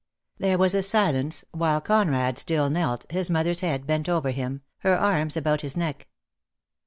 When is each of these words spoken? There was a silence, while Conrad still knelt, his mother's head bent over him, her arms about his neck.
There 0.39 0.57
was 0.57 0.73
a 0.73 0.81
silence, 0.81 1.45
while 1.51 1.79
Conrad 1.79 2.39
still 2.39 2.71
knelt, 2.71 3.05
his 3.11 3.29
mother's 3.29 3.59
head 3.59 3.85
bent 3.85 4.09
over 4.09 4.31
him, 4.31 4.63
her 4.79 4.97
arms 4.97 5.37
about 5.37 5.61
his 5.61 5.77
neck. 5.77 6.07